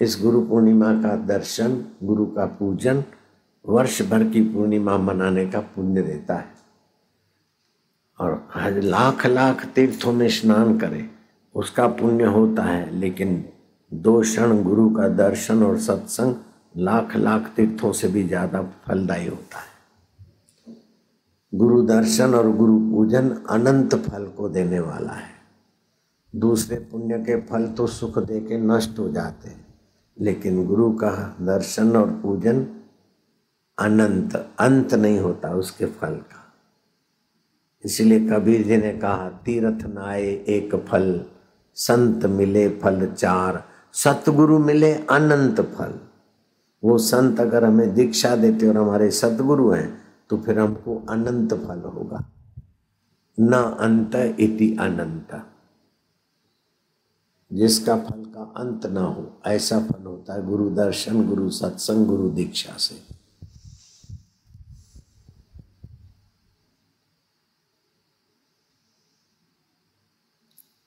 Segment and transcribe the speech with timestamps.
[0.00, 1.72] इस गुरु पूर्णिमा का दर्शन,
[2.04, 3.02] गुरु का पूजन
[3.64, 6.48] वर्ष भर की पूर्णिमा मनाने का पुण्य देता है।
[8.18, 11.04] और हज लाख लाख तीर्थों में स्नान करे,
[11.54, 13.44] उसका पुण्य होता है, लेकिन
[13.92, 16.34] दो क्षण गुरु का दर्शन और सत्संग
[16.74, 19.68] लाख लाख तीर्थों से भी ज़्यादा फलदायी होता है।
[21.52, 25.32] गुरु दर्शन और गुरु पूजन अनंत फल को देने वाला है।
[26.34, 29.68] दूसरे पुण्य के फल तो सुख दे के नष्ट हो जाते हैं।
[30.20, 32.66] लेकिन गुरु का दर्शन और पूजन
[33.78, 36.52] अनंत, अंत नहीं होता उसके फल का।
[37.84, 41.24] इसलिए कबीर जी ने कहा, तीर्थ नाए एक फल,
[41.74, 45.94] संत मिले फल चार, सतगुरु मिले अनंत फल।
[46.84, 51.80] वो संत अगर हमें दीक्षा देते और हमारे सतगुरु हैं तो फिर हमको अनंत फल
[51.80, 52.30] होगा।
[53.40, 55.49] न अंत इति अनंत।
[57.52, 62.30] जिसका फल का अंत ना हो, ऐसा फल होता है गुरु दर्शन, गुरु सत्संग, गुरु
[62.30, 63.20] दीक्षा से।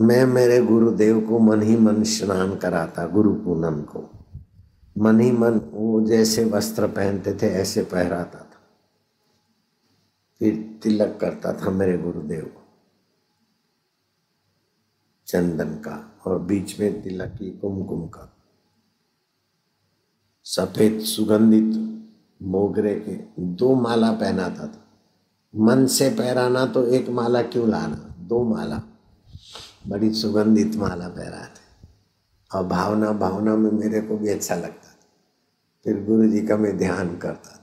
[0.00, 4.10] मैं मेरे गुरुदेव को मन ही मन स्नान कराता, गुरु पूनम को।
[4.98, 8.62] मन ही मन, वो जैसे वस्त्र पहनते थे, ऐसे पहराता था।
[10.38, 12.62] फिर तिलक करता था मेरे गुरुदेव को।
[15.26, 18.36] चंदन का और बीच में तिलक की कुमकुम का।
[20.44, 21.94] सफ़ेद सुगंधित
[22.42, 24.84] मोगरे के दो माला पहनाता था।
[25.56, 28.14] मन से पहराना तो एक माला क्यों लाना?
[28.18, 28.82] दो माला।
[29.88, 31.88] बड़ी सुगंधित माला पहरा पहराते
[32.58, 34.96] और भावना भावना में मेरे को भी अच्छा लगता था।
[35.84, 37.60] फिर गुरु जी का मैं ध्यान करता था।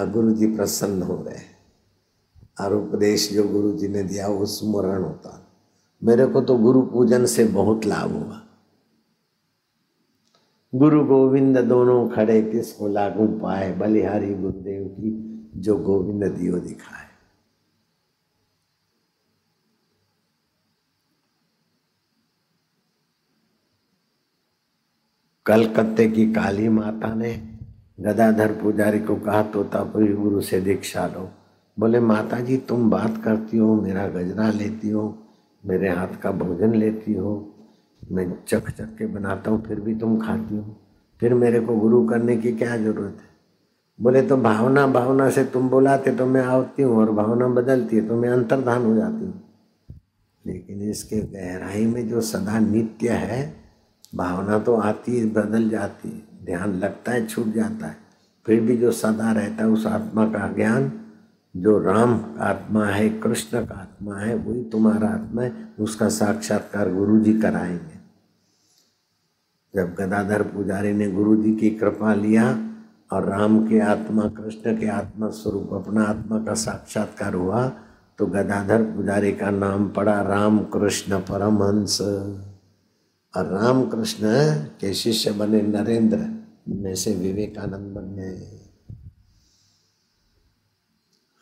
[0.00, 1.40] और गुरु जी प्रसन्न हो गए
[2.60, 5.47] और उपदेश जो गुरु जी ने दिया वो स्मरण होता
[6.02, 8.42] मेरे को तो गुरु पूजन से बहुत लाभ हुआ।
[10.74, 13.76] गुरु गोविंद दोनों खड़े किसको लागू पाए?
[13.76, 15.10] बलिहारी गुरुदेव की
[15.54, 17.08] जो गोविंद दियो दिखाए।
[25.46, 27.58] कलकत्ते की काली माता ने
[28.00, 31.30] गदाधर पुजारी को कहा तोतापुरी गुरु से दीक्षा लो।
[31.78, 35.27] बोले माता जी तुम बात करती हो, मेरा गजरा लेती हो।
[35.66, 37.54] मेरे हाथ का भोजन लेती हो,
[38.12, 40.76] मैं चख चख के बनाता हूँ, फिर भी तुम खाती हो।
[41.20, 43.28] फिर मेरे को गुरु करने की क्या ज़रूरत है?
[44.00, 48.08] बोले तो भावना भावना से तुम बुलाते तो मैं आती हूँ और भावना बदलती है
[48.08, 49.42] तो मैं अंतर्धान हो जाती हूँ।
[50.46, 53.56] लेकिन इसके गहराई में जो सदा नित्य है,
[54.14, 57.96] भावना तो आती है, बदल जाती है। ध्यान लगता है, छूट जाता है।
[58.46, 60.92] फिर भी जो सदा रहता है, उस आत्मा का ज्ञान
[61.58, 67.18] जो राम आत्मा है, कृष्ण का आत्मा है, वही तुम्हारा आत्मा है, उसका साक्षात्कार गुरु
[67.20, 67.98] जी कराएँगे।
[69.74, 72.70] जब गदाधर पुजारी ने गुरु जी की कृपा लिया
[73.12, 77.72] और राम के आत्मा, कृष्ण के आत्मा स्वरूप, अपना आत्मा का साक्षात्कार हुआ
[78.18, 82.00] तो गदाधर पुजारी का नाम पड़ा राम कृष्ण परमहंस।
[83.36, 84.22] और राम कृष्ण
[84.80, 86.18] के शिष्य बने नरेंद्र
[86.68, 88.67] में से विवेकानंद बन। गए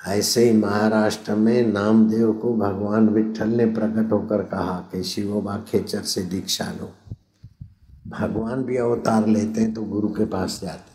[0.07, 6.03] ऐसे ही महाराष्ट्र में नामदेव को भगवान विठल ने प्रकट होकर कहा कि शिवोबा खेचर
[6.03, 6.91] से दीक्षा लो।
[8.09, 10.95] भगवान भी अवतार लेते हैं तो गुरु के पास जाते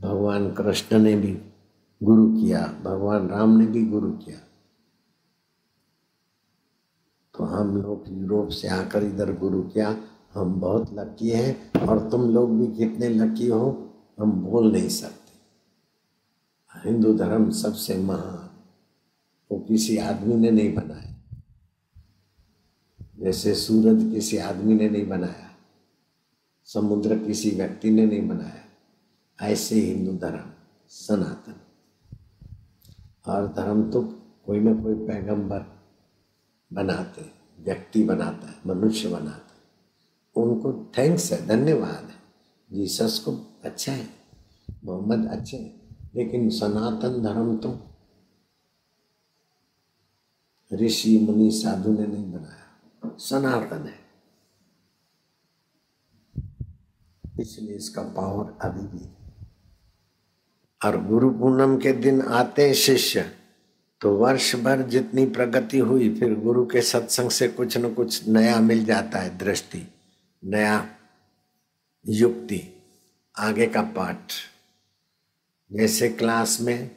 [0.00, 1.32] भगवान कृष्ण ने भी
[2.00, 4.38] गुरु किया, भगवान राम ने भी गुरु किया।
[7.34, 9.96] तो हम लोग यूरोप से आकर इधर गुरु किया।
[10.34, 15.23] हम बहुत लकी हैं और तुम लोग भी कितने लकी हो, हम बोल नहीं सकते।
[16.74, 18.50] हिंदू धर्म सबसे महान,
[19.50, 21.10] वो किसी आदमी ने नहीं बनाया।
[23.18, 25.50] जैसे सूरज किसी आदमी ने नहीं बनाया,
[26.64, 28.64] समुद्र किसी व्यक्ति ने नहीं बनाया,
[29.42, 30.50] ऐसे हिंदू धर्म,
[30.88, 31.54] सनातन।
[33.26, 34.02] और धर्म तो
[34.46, 35.64] कोई ना कोई पैगंबर
[36.72, 37.30] बनाते
[37.64, 39.62] व्यक्ति बनाता है, मनुष्य बनाता है।
[40.36, 42.24] उनको थैंक्स है, धन्यवाद है।
[42.72, 44.08] जीसस को अच्छा है,
[44.84, 45.83] मोहम्मद अच्छे हैं।
[46.14, 47.78] लेकिन सनातन धर्म तो
[50.72, 54.02] ऋषि, मुनि, साधु ने नहीं बनाया। सनातन है।
[57.40, 59.04] इसलिए इसका पावर अभी भी
[60.80, 63.30] और गुरु पूनम के दिन आते शिष्य
[64.00, 68.60] तो वर्ष भर जितनी प्रगति हुई, फिर गुरु के सत्संग से कुछ न कुछ नया
[68.60, 69.82] मिल जाता है, दृष्टि,
[70.44, 70.86] नया
[72.08, 72.60] युक्ति,
[73.38, 74.32] आगे का पाठ।
[75.72, 76.88] जैसे क्लास में,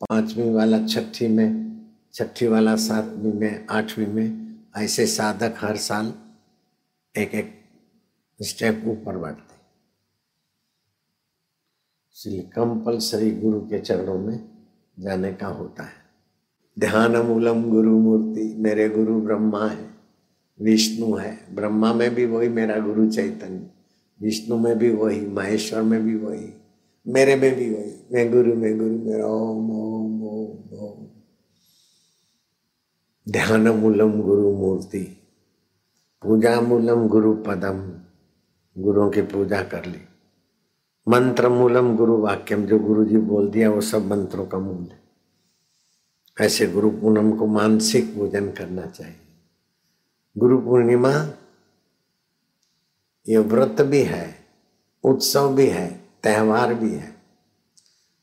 [0.00, 1.66] पांचवी वाला छठी में
[2.14, 6.14] छठी वाला, सातवीं में, आठवीं में, ऐसे साधक हर साल
[7.18, 7.52] एक एक
[8.42, 9.54] स्टेप ऊपर बढ़ते
[12.14, 14.48] इसलिए कंपलसरी गुरु के चरणों में
[14.98, 16.04] जाने का होता है।
[16.78, 19.90] ध्यान मूलम गुरु मूर्ति, मेरे गुरु ब्रह्मा है,
[20.60, 23.70] विष्णु है। ब्रह्मा में भी वही मेरा गुरु चैतन्य,
[24.20, 26.65] विष्णु में भी वही, महेश्वर में भी वही।
[27.08, 31.06] मेरे में भी वही, मैं गुरु मैं गुरु मेरा ओम ओम ओम ओम।
[33.32, 35.22] ध्यान मूलम गुरु मूर्ति
[36.22, 37.92] पूजा मूलम गुरु पदम,
[38.82, 39.98] गुरुओं की पूजा कर ली।
[41.08, 45.00] मंत्र मूलम गुरु वाक्यम, जो गुरु जी बोल दिया, वो सब मंत्रों का मूल है।
[46.40, 49.20] ऐसे गुरु पूनम को मानसिक पूजन करना चाहिए।
[50.38, 51.12] गुरु पूर्णिमा,
[53.28, 54.34] ये व्रत भी है,
[55.04, 57.14] उत्सव भी है त्यौहार भी है।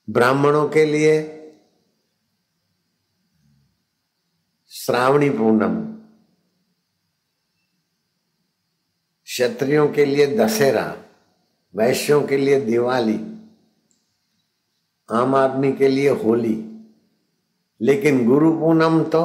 [0.07, 1.22] ब्राह्मणों के लिए
[4.72, 5.75] श्रावणी पूनम,
[9.28, 10.95] क्षत्रियों के लिए दशहरा,
[11.74, 13.19] वैश्यों के लिए दिवाली,
[15.10, 16.56] आम आदमी के लिए होली,
[17.81, 19.24] लेकिन गुरु पूनम तो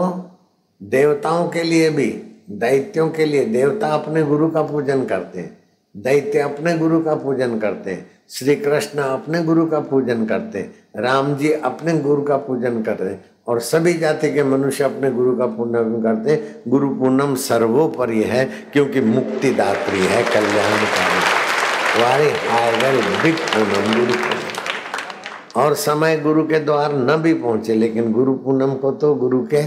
[0.81, 2.11] देवताओं के लिए भी,
[2.51, 7.59] दैत्यों के लिए, देवता अपने गुरु का पूजन करते हैं। दैत्य अपने गुरु का पूजन
[7.59, 12.37] करते हैं। श्री कृष्ण अपने गुरु का पूजन करते हैं। राम जी अपने गुरु का
[12.37, 16.89] पूजन करते हैं। और सभी जाति के मनुष्य अपने गुरु का पूजन करते हैं। गुरु
[16.89, 21.39] पूनम सर्वोपरि है, क्योंकि मुक्तिदात्री है, कल्याणकारी।
[22.03, 28.13] वारे हायर बिग पूनम गुरु पूनम और समय गुरु के द्वार न भी पहुँचे, लेकिन
[28.13, 29.63] गुरु पूनम को तो गुरु के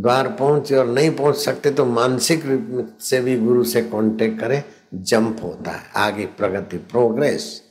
[0.00, 4.62] द्वार पहुँचे और नहीं पहुँच सकते तो मानसिक रूप से भी गुरु से कांटेक्ट करें।
[4.94, 7.62] जंप होता है आगे प्रगति प्रोग्रेस।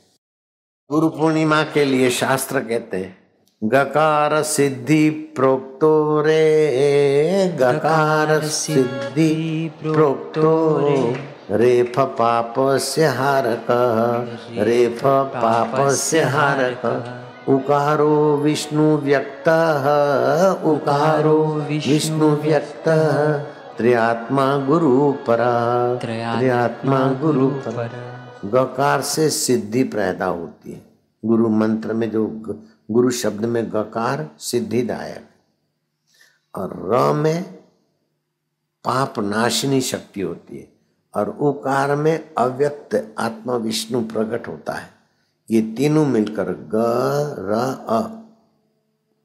[0.90, 3.16] गुरु पूर्णिमा के लिए शास्त्र कहते हैं
[3.62, 13.66] गकार सिद्धि प्रोक्तो रे गकार सिद्धि प्रोक्तो रे रेफ पाप से हारक
[14.58, 19.48] रेफ पाप से हारक। उकारो विष्णु व्यक्त
[20.66, 21.38] उकारो
[21.68, 22.88] विष्णु व्यक्त।
[23.82, 27.90] त्रियात्मा गुरु परा। त्रियात्मा गुरु पर।
[28.44, 30.86] गकार से सिद्धि पैदा होती है।
[31.24, 32.26] गुरु मंत्र में जो
[32.90, 35.26] गुरु शब्द में गकार सिद्धिदायक।
[36.54, 37.42] और र में
[38.84, 40.72] पाप नाशनी शक्ति होती है।
[41.14, 44.90] और उकार में अव्यक्त आत्मा विष्णु प्रकट होता है।
[45.50, 46.70] ये तीनों मिलकर ग
[47.38, 47.52] र
[47.88, 48.22] अ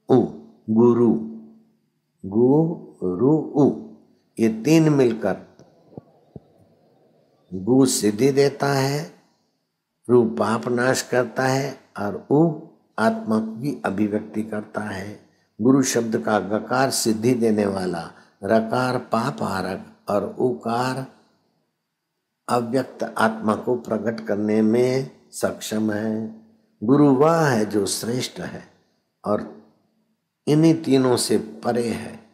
[0.10, 0.25] उ
[0.69, 1.13] गुरु
[2.25, 3.87] गुरु उ।
[4.39, 5.38] ये तीन मिलकर
[7.54, 9.13] गु सिद्धि देता है
[10.10, 12.60] रू पाप नाश करता है और उ
[13.00, 15.19] आत्मा की अभिव्यक्ति करता है।
[15.62, 18.12] गुरु शब्द का गकार सिद्धि देने वाला
[18.44, 21.06] रकार पाप हारक और उकार
[22.48, 26.42] अव्यक्त आत्मा को प्रकट करने में सक्षम है।
[26.84, 28.63] गुरु वह है जो श्रेष्ठ है
[29.25, 29.63] और
[30.48, 32.26] इन्हीं तीनों से परे है।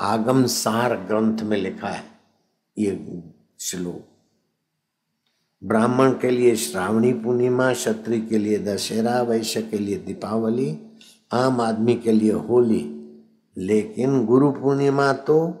[0.00, 2.02] आगम सार ग्रंथ में लिखा है,
[2.78, 3.22] ये
[3.60, 4.02] श्लोक।
[5.64, 10.78] ब्राह्मण के लिए श्रावणी पूर्णिमा, क्षत्रिय के लिए दशहरा, वैश्य के लिए दीपावली,
[11.32, 12.92] आम आदमी के लिए होली।
[13.58, 15.54] लेकिन गुरु पूर्णिमा तो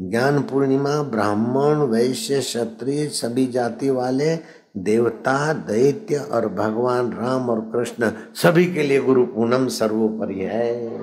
[0.00, 4.36] ज्ञान पूर्णिमा, ब्राह्मण, वैश्य, क्षत्रिय, सभी जाति वाले,
[4.76, 11.00] देवता, दैत्य और भगवान, राम और कृष्ण, सभी के लिए गुरु पूनम सर्वोपरि है।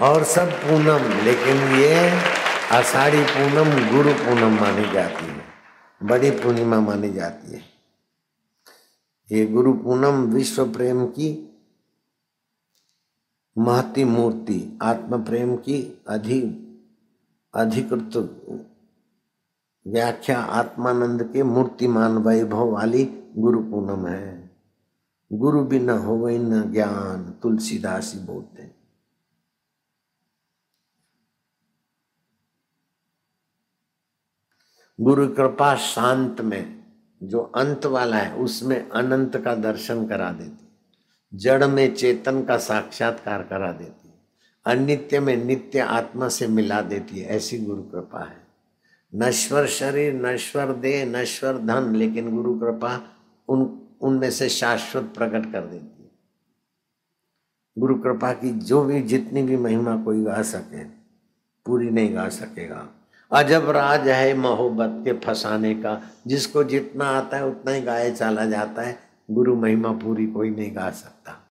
[0.00, 2.10] और सब पूनम, लेकिन ये
[2.72, 5.42] आषाढ़ी पूनम गुरु पूनम मानी जाती है।
[6.02, 7.62] बड़ी पूर्णिमा मानी जाती है।
[9.32, 11.44] ये गुरु पूनम विश्व प्रेम की
[13.58, 16.40] महती मूर्ति, आत्म प्रेम की अधि,
[17.54, 18.12] अधिकृत
[19.86, 23.04] व्याख्या आत्मानंद के मूर्तिमान वैभव वाली
[23.38, 24.50] गुरु पूनम है।
[25.32, 28.77] गुरु भी न हो न ज्ञान, तुलसीदास ही बोलते हैं।
[35.00, 36.84] गुरु कृपा शांत में,
[37.22, 40.68] जो अंत वाला है, उसमें अनंत का दर्शन करा देती
[41.34, 43.98] जड़ में चेतन का साक्षात्कार करा देती
[44.66, 48.46] अनित्य में नित्य आत्मा से मिला देती है, ऐसी गुरु कृपा है।
[49.14, 53.02] नश्वर शरीर, नश्वर देह, नश्वर धन, लेकिन गुरु कृपा
[53.48, 56.10] उन, उनमें से शाश्वत प्रकट कर देती है।
[57.78, 60.84] गुरु कृपा की जो भी जितनी भी महिमा कोई गा सके,
[61.66, 62.88] पूरी नहीं गा सकेगा।
[63.32, 68.44] अजब राज है मोहब्बत के फंसाने का। जिसको जितना आता है, उतना ही गाए चला
[68.44, 68.98] जाता है।
[69.30, 71.47] गुरु महिमा पूरी कोई नहीं गा सकता।